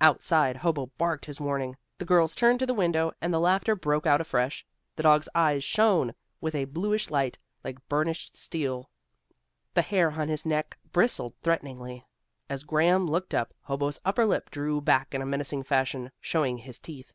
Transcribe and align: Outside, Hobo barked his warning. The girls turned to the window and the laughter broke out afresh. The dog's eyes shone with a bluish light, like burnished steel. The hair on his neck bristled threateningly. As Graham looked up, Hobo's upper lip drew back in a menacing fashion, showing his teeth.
Outside, 0.00 0.56
Hobo 0.56 0.86
barked 0.96 1.26
his 1.26 1.38
warning. 1.38 1.76
The 1.98 2.06
girls 2.06 2.34
turned 2.34 2.58
to 2.60 2.64
the 2.66 2.72
window 2.72 3.12
and 3.20 3.30
the 3.30 3.38
laughter 3.38 3.76
broke 3.76 4.06
out 4.06 4.22
afresh. 4.22 4.64
The 4.94 5.02
dog's 5.02 5.28
eyes 5.34 5.62
shone 5.64 6.14
with 6.40 6.54
a 6.54 6.64
bluish 6.64 7.10
light, 7.10 7.38
like 7.62 7.86
burnished 7.86 8.38
steel. 8.38 8.88
The 9.74 9.82
hair 9.82 10.12
on 10.12 10.28
his 10.28 10.46
neck 10.46 10.78
bristled 10.92 11.34
threateningly. 11.42 12.06
As 12.48 12.64
Graham 12.64 13.06
looked 13.06 13.34
up, 13.34 13.52
Hobo's 13.64 14.00
upper 14.02 14.24
lip 14.24 14.48
drew 14.48 14.80
back 14.80 15.14
in 15.14 15.20
a 15.20 15.26
menacing 15.26 15.62
fashion, 15.64 16.10
showing 16.22 16.56
his 16.56 16.78
teeth. 16.78 17.12